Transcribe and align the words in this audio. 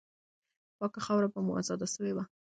پاکه 0.77 0.99
خاوره 1.05 1.27
به 1.33 1.39
مو 1.45 1.51
آزاده 1.59 1.87
سوې 1.93 2.11
وه. 2.13 2.23